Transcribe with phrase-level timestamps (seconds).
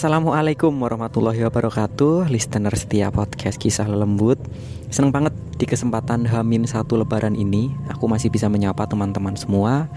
[0.00, 2.32] Assalamualaikum warahmatullahi wabarakatuh.
[2.32, 4.40] Listener setia podcast kisah lembut.
[4.88, 9.92] Seneng banget di kesempatan Hamin satu lebaran ini Aku masih bisa menyapa teman-teman semua.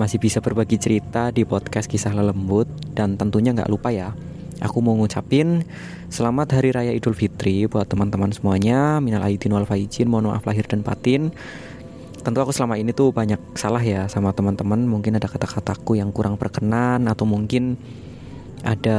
[0.00, 2.64] Masih bisa berbagi cerita di podcast kisah lembut.
[2.96, 4.16] Dan tentunya gak lupa ya
[4.64, 5.68] Aku mau ngucapin
[6.08, 9.04] Selamat Hari Raya Idul Fitri Buat teman-teman semuanya.
[9.04, 11.28] Minal aidin wal faizin Mohon maaf lahir dan batin.
[12.24, 14.80] Tentu aku selama ini tuh banyak salah ya sama teman-teman.
[14.88, 17.76] Mungkin ada kata-kataku yang kurang berkenan Atau mungkin
[18.62, 18.98] ada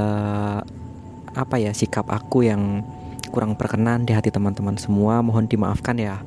[1.33, 2.85] apa ya sikap aku yang
[3.33, 5.25] kurang berkenan di hati teman-teman semua.
[5.25, 6.21] Mohon dimaafkan ya.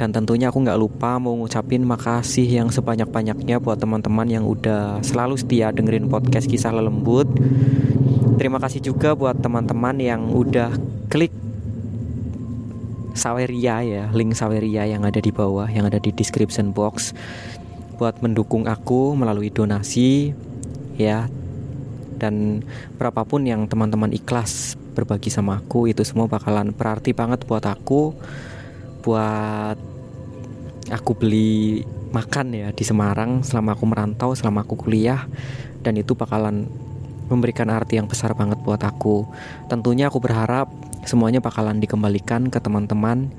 [0.00, 5.36] Dan tentunya aku nggak lupa mau ngucapin makasih yang sebanyak-banyaknya buat teman-teman yang udah selalu
[5.36, 7.28] setia dengerin podcast kisah lelembut.
[8.40, 10.72] Terima kasih juga buat teman-teman yang udah
[11.12, 11.32] klik
[13.16, 17.16] Saweria ya link Saweria yang ada di bawah yang ada di description box
[17.96, 20.36] buat mendukung aku melalui donasi
[21.00, 21.32] ya
[22.16, 22.64] dan
[22.96, 28.16] berapapun yang teman-teman ikhlas berbagi sama aku itu semua bakalan berarti banget buat aku
[29.04, 29.76] buat
[30.88, 35.28] aku beli makan ya di Semarang selama aku merantau selama aku kuliah
[35.84, 36.66] dan itu bakalan
[37.26, 39.26] memberikan arti yang besar banget buat aku.
[39.66, 40.70] Tentunya aku berharap
[41.02, 43.30] semuanya bakalan dikembalikan ke teman-teman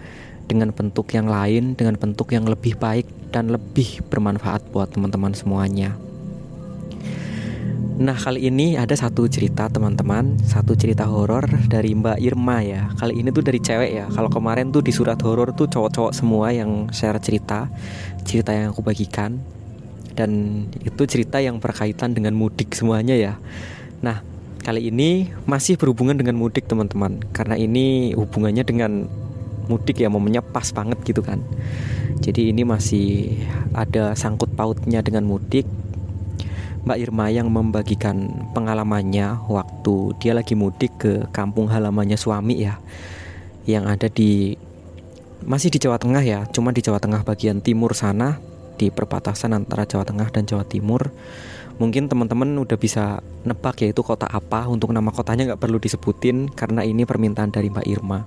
[0.48, 6.00] dengan bentuk yang lain dengan bentuk yang lebih baik dan lebih bermanfaat buat teman-teman semuanya
[7.98, 10.38] Nah kali ini ada satu cerita teman-teman.
[10.46, 12.94] Satu cerita horor dari Mbak Irma ya.
[12.94, 14.06] Kali ini tuh dari cewek ya.
[14.14, 17.66] Kalau kemarin tuh di surat horor tuh cowok-cowok semua yang share cerita
[18.22, 19.42] Cerita yang aku bagikan.
[20.14, 23.34] Dan itu cerita yang berkaitan dengan mudik semuanya ya.
[24.06, 24.22] Nah
[24.62, 27.18] kali ini masih berhubungan dengan mudik teman-teman.
[27.34, 29.10] Karena ini hubungannya dengan
[29.74, 31.42] mudik ya momennya pas banget gitu kan.
[32.22, 33.42] Jadi ini masih
[33.74, 35.66] ada sangkut pautnya dengan mudik
[36.86, 42.78] Mbak Irma yang membagikan pengalamannya waktu dia lagi mudik ke kampung halamannya suami ya
[43.68, 44.56] yang ada di
[45.44, 48.40] masih di Jawa Tengah ya cuma di Jawa Tengah bagian timur sana
[48.78, 51.10] di perbatasan antara Jawa Tengah dan Jawa Timur.
[51.78, 56.82] Mungkin teman-teman udah bisa nebak yaitu kota apa untuk nama kotanya nggak perlu disebutin karena
[56.82, 58.26] ini permintaan dari Mbak Irma.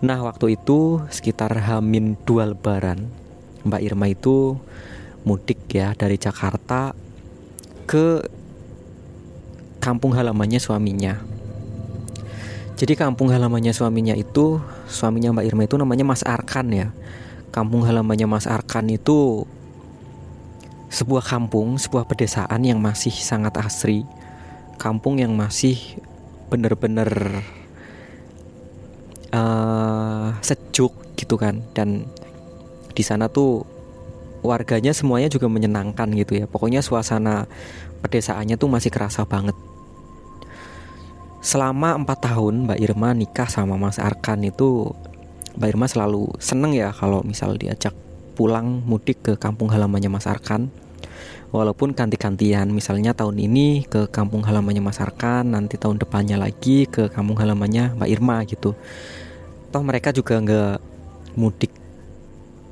[0.00, 3.12] Nah waktu itu sekitar Hamin dua lebaran
[3.62, 4.58] Mbak Irma itu
[5.24, 6.96] mudik ya dari Jakarta
[7.84, 8.24] ke
[9.80, 11.18] kampung halamannya suaminya.
[12.80, 14.56] Jadi kampung halamannya suaminya itu
[14.88, 16.88] suaminya Mbak Irma itu namanya Mas Arkan ya.
[17.52, 19.44] Kampung halamannya Mas Arkan itu
[20.88, 24.08] sebuah kampung, sebuah pedesaan yang masih sangat asri.
[24.80, 25.76] Kampung yang masih
[26.48, 27.44] bener-bener
[29.34, 32.08] uh, sejuk gitu kan dan
[32.96, 33.62] di sana tuh
[34.40, 36.44] warganya semuanya juga menyenangkan gitu ya.
[36.48, 37.48] Pokoknya suasana
[38.00, 39.56] pedesaannya tuh masih kerasa banget.
[41.40, 44.92] Selama empat tahun Mbak Irma nikah sama Mas Arkan itu
[45.56, 47.96] Mbak Irma selalu seneng ya kalau misal diajak
[48.36, 50.68] pulang mudik ke kampung halamannya Mas Arkan.
[51.50, 57.08] Walaupun ganti-gantian misalnya tahun ini ke kampung halamannya Mas Arkan nanti tahun depannya lagi ke
[57.08, 58.76] kampung halamannya Mbak Irma gitu.
[59.72, 60.76] Toh mereka juga nggak
[61.40, 61.72] mudik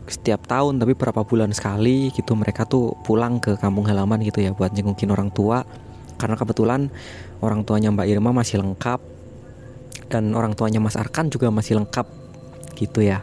[0.08, 4.56] setiap tahun tapi berapa bulan sekali gitu mereka tuh pulang ke kampung halaman gitu ya
[4.56, 5.62] buat jengukin orang tua.
[6.18, 6.90] Karena kebetulan
[7.44, 8.98] orang tuanya Mbak Irma masih lengkap
[10.10, 12.06] dan orang tuanya Mas Arkan juga masih lengkap
[12.74, 13.22] gitu ya.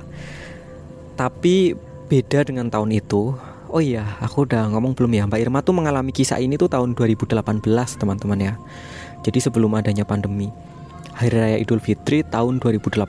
[1.20, 1.76] Tapi
[2.08, 3.36] beda dengan tahun itu
[3.74, 6.96] oh iya aku udah ngomong belum ya Mbak Irma tuh mengalami kisah ini tuh tahun
[6.96, 7.36] 2018
[8.00, 8.54] teman-teman ya.
[9.26, 10.54] Jadi sebelum adanya pandemi.
[11.16, 13.00] Hari Raya Idul Fitri tahun 2018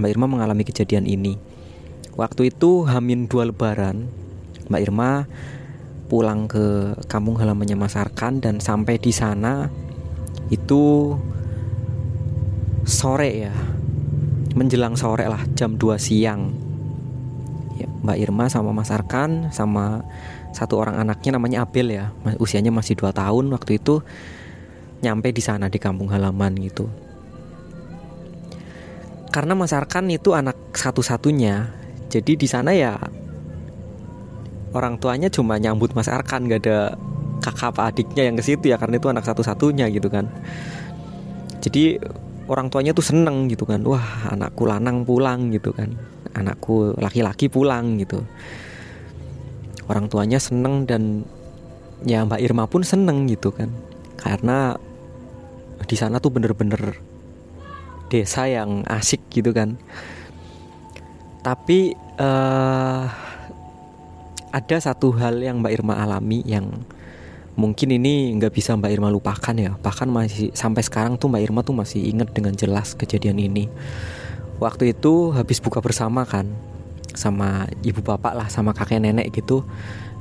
[0.00, 1.53] Mbak Irma mengalami kejadian ini
[2.14, 4.06] Waktu itu Hamin dua lebaran
[4.70, 5.26] Mbak Irma
[6.06, 9.66] pulang ke kampung halamannya Mas Arkan dan sampai di sana
[10.52, 11.16] itu
[12.86, 13.54] sore ya
[14.54, 16.54] menjelang sore lah jam 2 siang.
[17.74, 20.06] Ya, Mbak Irma sama Mas Arkan sama
[20.54, 24.06] satu orang anaknya namanya Abel ya usianya masih 2 tahun waktu itu
[25.02, 26.86] nyampe di sana di kampung halaman gitu.
[29.34, 31.82] Karena Mas Arkan itu anak satu-satunya
[32.14, 32.94] jadi di sana ya
[34.70, 36.94] orang tuanya cuma nyambut Mas Arkan gak ada
[37.42, 40.30] kakak apa adiknya yang ke situ ya karena itu anak satu-satunya gitu kan.
[41.58, 41.98] Jadi
[42.46, 43.82] orang tuanya tuh seneng gitu kan.
[43.82, 45.90] Wah anakku lanang pulang gitu kan.
[46.38, 48.22] Anakku laki-laki pulang gitu.
[49.90, 51.26] Orang tuanya seneng dan
[52.06, 53.74] ya Mbak Irma pun seneng gitu kan.
[54.14, 54.78] Karena
[55.82, 56.96] di sana tuh bener-bener
[58.08, 59.74] desa yang asik gitu kan
[61.44, 63.04] tapi uh,
[64.48, 66.72] ada satu hal yang Mbak Irma alami yang
[67.52, 69.76] mungkin ini nggak bisa Mbak Irma lupakan ya.
[69.76, 73.68] Bahkan masih sampai sekarang tuh Mbak Irma tuh masih ingat dengan jelas kejadian ini.
[74.56, 76.48] Waktu itu habis buka bersama kan
[77.12, 79.68] sama ibu bapak lah sama kakek nenek gitu.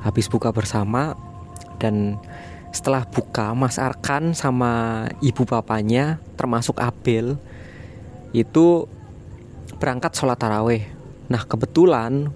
[0.03, 1.15] Habis buka bersama
[1.79, 2.19] dan
[2.75, 7.39] setelah buka Mas Arkan sama ibu bapaknya termasuk Abel
[8.33, 8.89] itu
[9.77, 12.29] berangkat sholat taraweh nah kebetulan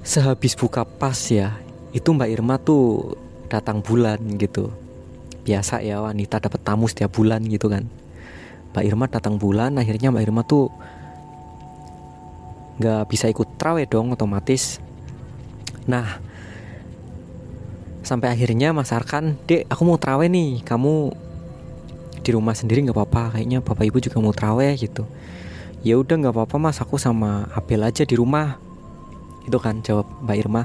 [0.00, 1.54] sehabis buka pas ya
[1.90, 3.14] itu Mbak Irma tuh
[3.50, 4.70] datang bulan gitu.
[5.42, 7.84] Biasa ya wanita dapat tamu setiap bulan gitu kan.
[8.70, 10.70] Mbak Irma datang bulan akhirnya Mbak Irma tuh
[12.80, 14.78] nggak bisa ikut trawe dong otomatis.
[15.90, 16.22] Nah
[18.00, 20.62] sampai akhirnya Mas Arkan dek aku mau trawe nih.
[20.62, 20.94] Kamu
[22.22, 23.36] di rumah sendiri nggak apa-apa.
[23.36, 25.02] Kayaknya bapak ibu juga mau trawe gitu
[25.80, 26.78] ya udah nggak apa-apa mas.
[26.80, 28.60] Aku sama Abel aja di rumah.
[29.44, 30.62] Itu kan jawab Mbak Irma.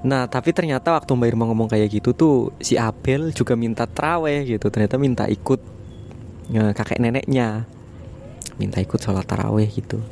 [0.00, 4.46] Nah tapi ternyata waktu Mbak Irma ngomong kayak gitu tuh si Abel juga minta traweh
[4.48, 4.66] gitu.
[4.72, 5.60] Ternyata minta ikut
[6.50, 7.64] ya, kakek neneknya.
[8.58, 10.02] Minta ikut sholat taraweh gitu.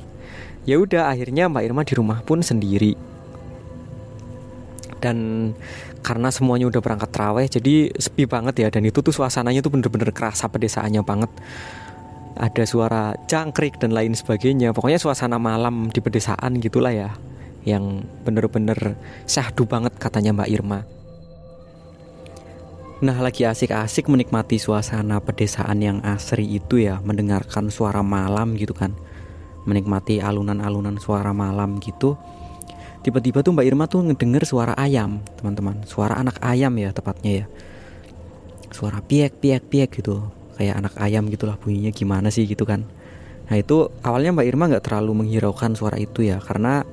[0.64, 2.94] Ya udah akhirnya Mbak Irma di rumah pun sendiri.
[4.98, 5.50] Dan
[6.02, 8.68] karena semuanya udah berangkat taraweh jadi sepi banget ya.
[8.70, 11.30] Dan itu tuh suasananya tuh bener-bener kerasa pedesaannya banget
[12.38, 14.70] ada suara jangkrik dan lain sebagainya.
[14.70, 17.11] Pokoknya suasana malam di pedesaan gitulah ya
[17.67, 18.94] yang bener-bener
[19.26, 20.81] syahdu banget katanya Mbak Irma.
[22.99, 28.94] Nah lagi asik-asik menikmati suasana pedesaan yang asri itu ya Mendengarkan suara malam gitu kan.
[29.67, 32.14] Menikmati alunan-alunan suara malam gitu.
[33.02, 35.82] Tiba-tiba tuh Mbak Irma tuh ngedenger suara ayam teman-teman.
[35.87, 37.46] Suara anak ayam ya tepatnya ya.
[38.70, 42.82] Suara piek piek piek gitu Kayak anak ayam gitulah bunyinya gimana sih gitu kan.
[43.46, 46.84] Nah itu awalnya Mbak Irma nggak terlalu menghiraukan suara itu ya Karena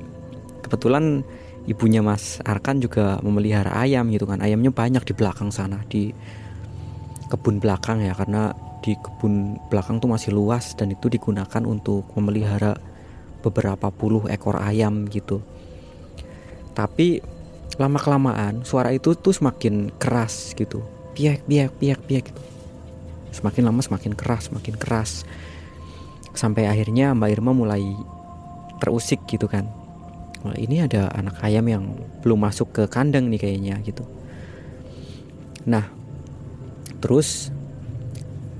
[0.63, 1.25] kebetulan
[1.65, 4.37] ibunya Mas Arkan juga memelihara ayam gitu kan.
[4.39, 6.13] Ayamnya banyak di belakang sana di
[7.25, 8.53] kebun belakang ya karena
[8.85, 12.77] di kebun belakang tuh masih luas dan itu digunakan untuk memelihara
[13.41, 15.41] beberapa puluh ekor ayam gitu.
[16.77, 17.17] Tapi
[17.81, 20.85] lama kelamaan suara itu tuh semakin keras gitu.
[21.17, 22.54] Piak piak piak piak gitu
[23.35, 25.11] semakin lama semakin keras semakin keras.
[26.35, 27.83] Sampai akhirnya Mbak Irma mulai
[28.79, 29.67] terusik gitu kan.
[30.45, 31.83] Ini ada anak ayam yang
[32.21, 34.07] belum masuk ke kandang nih kayaknya gitu.
[35.67, 35.89] Nah
[37.03, 37.51] terus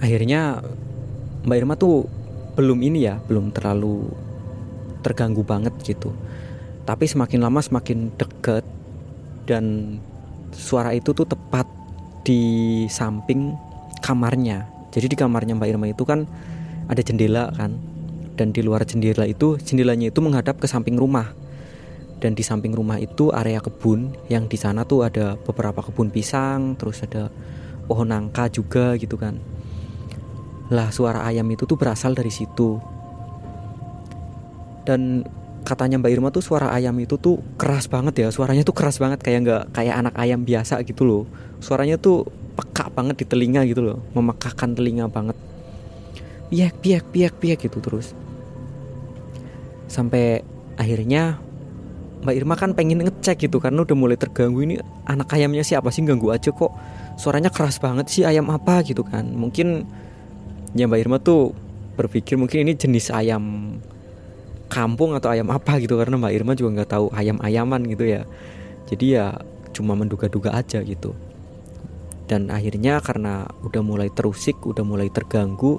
[0.03, 0.59] akhirnya
[1.45, 2.09] Mbak Irma tuh
[2.55, 4.09] belum ini ya belum terlalu
[5.05, 6.11] terganggu banget gitu.
[6.85, 8.65] Tapi semakin lama semakin deket
[9.45, 9.97] dan
[10.49, 11.69] suara itu tuh tepat
[12.25, 13.53] di samping
[14.05, 14.69] kamarnya.
[14.93, 16.29] Jadi di kamarnya Mbak Irma itu kan
[16.85, 17.73] ada jendela kan.
[18.37, 21.33] Dan di luar jendela itu jendelanya itu menghadap ke samping rumah.
[22.21, 24.13] Dan di samping rumah itu area kebun.
[24.29, 27.33] Yang di sana tuh ada beberapa kebun pisang terus ada
[27.89, 29.41] pohon nangka juga gitu kan.
[30.69, 32.77] Lah suara ayam itu tuh berasal dari situ.
[34.85, 35.25] Dan
[35.65, 38.27] katanya Mbak Irma tuh suara ayam itu tuh keras banget ya.
[38.29, 41.23] Suaranya tuh keras banget kayak nggak kayak anak ayam biasa gitu loh.
[41.57, 42.44] Suaranya tuh
[42.95, 45.35] banget di telinga gitu loh memekakan telinga banget.
[46.47, 48.15] Piak piak piak piak gitu terus.
[49.91, 50.41] Sampai
[50.79, 51.37] akhirnya
[52.23, 56.01] Mbak Irma kan pengen ngecek gitu karena udah mulai terganggu ini anak ayamnya siapa sih?
[56.07, 56.71] Ganggu aja kok.
[57.19, 58.81] Suaranya keras banget sih ayam apa?
[58.81, 59.27] gitu kan.
[59.27, 59.83] Mungkin
[60.73, 61.53] ya Mbak Irma tuh
[61.99, 63.77] berpikir mungkin ini jenis ayam
[64.71, 68.23] kampung atau ayam apa gitu karena Mbak Irma juga nggak tahu ayam-ayaman gitu ya.
[68.87, 69.35] Jadi ya
[69.75, 71.11] cuma menduga-duga aja gitu
[72.25, 75.77] dan akhirnya karena udah mulai terusik udah mulai terganggu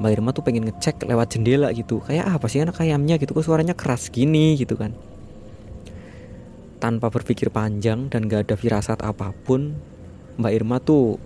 [0.00, 2.02] Mbak Irma tuh pengen ngecek lewat jendela gitu.
[2.02, 3.20] Kayak apa sih anak ayamnya?
[3.22, 3.36] gitu.
[3.36, 4.96] Kok suaranya keras gini gitu kan.
[6.82, 9.76] Tanpa berpikir panjang dan gak ada firasat apa pun
[10.42, 11.20] Mbak Irma tuh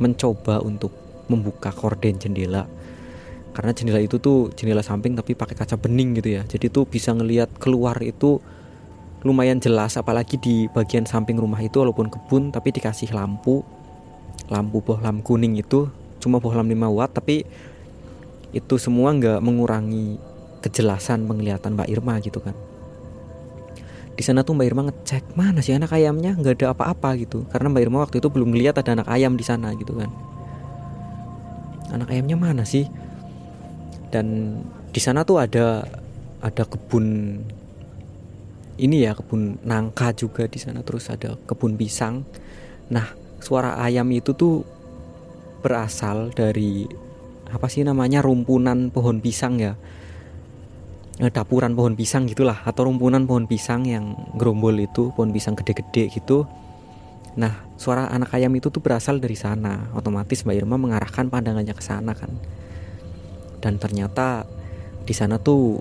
[0.00, 0.94] mencoba untuk
[1.28, 2.64] membuka korden jendela.
[3.52, 6.48] Karena jendela itu tuh jendela samping tapi pakai kaca bening gitu ya.
[6.48, 8.40] Jadi tuh bisa ngelihat keluar itu
[9.22, 13.62] lumayan jelas apalagi di bagian samping rumah itu walaupun kebun tapi dikasih lampu.
[14.50, 15.88] Lampu bohlam kuning itu
[16.18, 17.46] cuma bohlam 5 watt tapi
[18.52, 20.20] itu semua nggak mengurangi
[20.60, 22.54] kejelasan penglihatan Mbak Irma gitu kan.
[24.12, 26.36] Di sana tuh Mbak Irma ngecek mana sih anak ayamnya?
[26.36, 27.48] Nggak ada apa-apa gitu.
[27.48, 30.10] Karena Mbak Irma waktu itu belum lihat ada anak ayam di sana gitu kan.
[31.94, 32.86] Anak ayamnya mana sih?
[34.12, 34.58] Dan
[34.92, 35.88] di sana tuh ada
[36.44, 37.38] ada kebun
[38.82, 40.82] ini ya kebun nangka juga di sana.
[40.82, 42.26] Terus ada kebun pisang.
[42.90, 44.66] Nah suara ayam itu tuh
[45.62, 46.90] berasal dari
[47.52, 49.78] apa sih namanya rumpunan pohon pisang ya.
[51.22, 56.10] Eh, dapuran pohon pisang gitulah atau rumpunan pohon pisang yang gerombol itu pohon pisang gede-gede
[56.10, 56.48] gitu.
[57.38, 59.94] Nah suara anak ayam itu tuh berasal dari sana.
[59.94, 62.32] Otomatis Mbak Irma mengarahkan pandangannya ke sana kan.
[63.62, 64.42] Dan ternyata
[65.06, 65.78] di sana tuh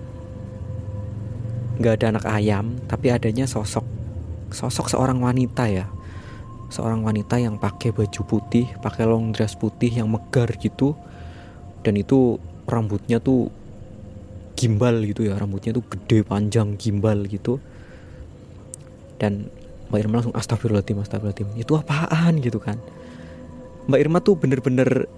[1.81, 3.83] nggak ada anak ayam tapi adanya sosok
[4.53, 5.89] sosok seorang wanita ya.
[6.71, 10.95] Seorang wanita yang pakai baju putih pakai long dress putih yang megar gitu.
[11.81, 12.37] Dan itu
[12.69, 13.49] rambutnya tuh
[14.53, 17.57] gimbal gitu ya rambutnya tuh gede panjang gimbal gitu.
[19.17, 19.49] Dan
[19.89, 21.49] Mbak Irma langsung astagfirullahaladzim astagfirullahaladzim.
[21.59, 22.79] Itu apaan gitu kan?
[23.89, 25.09] Mbak Irma tuh bener-bener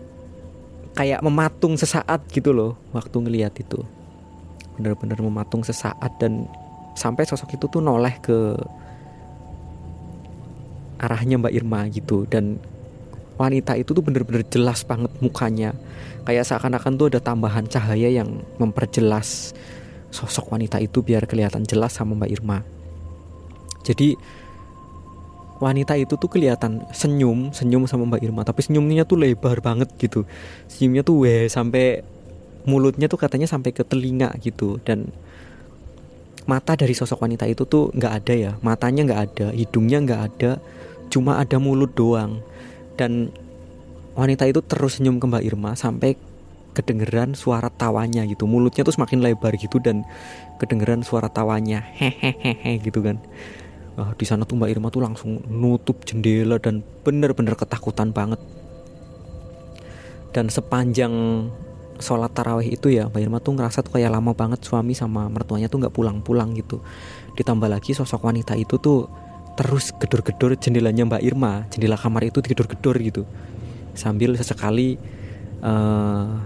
[0.94, 3.82] kayak mematung sesaat gitu loh waktu ngeliat itu
[4.78, 6.50] bener-bener mematung sesaat dan
[6.94, 8.58] sampai sosok itu tuh noleh ke
[11.02, 12.62] arahnya Mbak Irma gitu dan
[13.36, 15.74] wanita itu tuh bener-bener jelas banget mukanya
[16.24, 19.52] kayak seakan-akan tuh ada tambahan cahaya yang memperjelas
[20.14, 22.62] sosok wanita itu biar kelihatan jelas sama Mbak Irma.
[23.84, 24.16] Jadi
[25.58, 30.24] wanita itu tuh kelihatan senyum, senyum sama Mbak Irma, tapi senyumnya tuh lebar banget gitu.
[30.70, 32.06] Senyumnya tuh weh sampai
[32.64, 35.12] mulutnya tuh katanya sampai ke telinga gitu dan
[36.44, 40.52] mata dari sosok wanita itu tuh nggak ada ya, matanya nggak ada, hidungnya nggak ada,
[41.08, 42.44] cuma ada mulut doang.
[43.00, 43.32] Dan
[44.14, 46.20] wanita itu terus senyum ke Mbak Irma sampai
[46.74, 50.02] kedengeran suara tawanya gitu mulutnya tuh semakin lebar gitu dan
[50.58, 53.22] kedengeran suara tawanya hehehe gitu kan
[53.94, 58.42] Nah, di sana tuh Mbak Irma tuh langsung nutup jendela dan bener-bener ketakutan banget.
[60.34, 61.14] Dan sepanjang
[62.04, 65.72] sholat tarawih itu ya Mbak Irma tuh ngerasa tuh kayak lama banget suami sama mertuanya
[65.72, 66.84] tuh nggak pulang-pulang gitu.
[67.40, 69.08] Ditambah lagi sosok wanita itu tuh
[69.56, 73.24] terus gedor-gedor jendelanya Mbak Irma, jendela kamar itu digedor-gedor gitu.
[73.96, 75.00] Sambil sesekali
[75.64, 76.44] uh,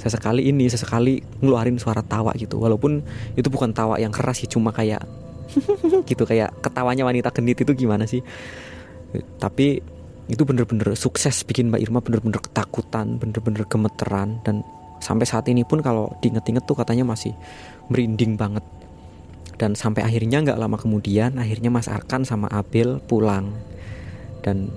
[0.00, 2.56] sesekali ini sesekali ngeluarin suara tawa gitu.
[2.56, 3.04] Walaupun
[3.36, 5.04] itu bukan tawa yang keras sih cuma kayak
[6.10, 8.24] gitu kayak ketawanya wanita genit itu gimana sih?
[9.36, 9.97] Tapi
[10.28, 14.60] itu bener-bener sukses bikin Mbak Irma bener-bener ketakutan bener-bener gemeteran dan
[15.00, 17.32] sampai saat ini pun kalau diinget-inget tuh katanya masih
[17.88, 18.62] merinding banget
[19.56, 23.56] dan sampai akhirnya nggak lama kemudian akhirnya Mas Arkan sama Abel pulang
[24.44, 24.70] dan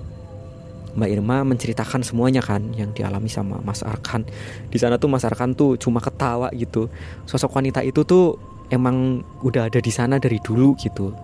[0.92, 4.28] Mbak Irma menceritakan semuanya kan yang dialami sama Mas Arkan.
[4.68, 6.92] Di sana tuh Mas Arkan tuh cuma ketawa gitu.
[7.24, 8.36] Sosok wanita itu tuh
[8.68, 11.16] emang udah ada di sana dari dulu gitu.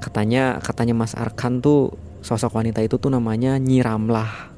[0.00, 4.54] Katanya katanya Mas Arkan tuh sosok wanita itu tuh namanya Nyiramlah.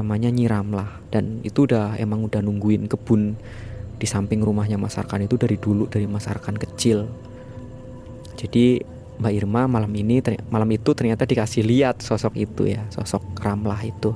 [0.00, 3.34] Namanya Nyiramlah dan itu udah emang udah nungguin kebun
[3.98, 7.06] di samping rumahnya Mas Arkan itu dari dulu dari Mas Arkan kecil.
[8.38, 8.78] Jadi
[9.18, 14.14] Mbak Irma malam ini malam itu ternyata dikasih lihat sosok itu ya sosok Ramlah itu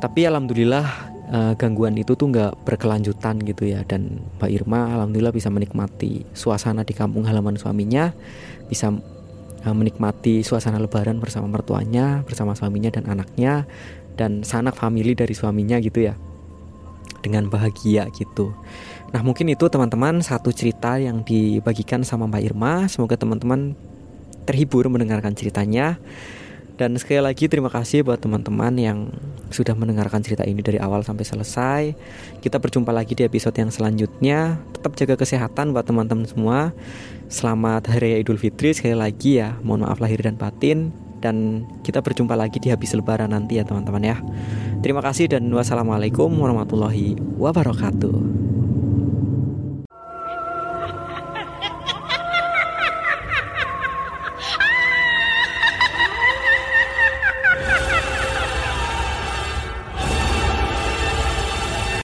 [0.00, 0.84] tapi alhamdulillah
[1.32, 6.84] uh, gangguan itu tuh nggak berkelanjutan gitu ya dan Mbak Irma alhamdulillah bisa menikmati suasana
[6.84, 8.12] di kampung halaman suaminya
[8.68, 8.92] bisa
[9.72, 13.64] menikmati suasana lebaran bersama mertuanya bersama suaminya dan anaknya
[14.18, 16.14] dan sanak famili dari suaminya gitu ya.
[17.24, 18.52] Dengan bahagia gitu.
[19.16, 22.84] Nah mungkin itu teman-teman satu cerita yang dibagikan sama Mbak Irma.
[22.90, 23.72] Semoga teman-teman
[24.44, 25.96] terhibur mendengarkan ceritanya
[26.74, 28.98] Dan sekali lagi terima kasih buat teman-teman yang
[29.54, 31.82] sudah mendengarkan cerita ini dari awal sampai selesai.
[32.42, 34.58] Kita berjumpa lagi di episode yang selanjutnya.
[34.74, 36.74] Tetap jaga kesehatan buat teman-teman semua.
[37.30, 39.54] Selamat Hari Raya Idul Fitri sekali lagi ya.
[39.62, 40.90] Mohon maaf lahir dan batin.
[41.22, 44.16] Dan kita berjumpa lagi di habis lebaran nanti ya teman-teman ya.
[44.82, 48.53] Terima kasih dan wassalamualaikum warahmatullahi wabarakatuh